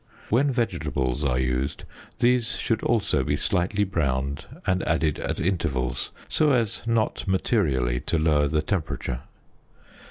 [0.29, 1.83] When vegetables are used,
[2.17, 8.17] these should also be slightly browned and added at intervals, so as not materially to
[8.17, 9.19] lower the temperature.